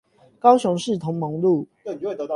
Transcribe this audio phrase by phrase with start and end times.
[0.39, 1.67] 高雄市同盟路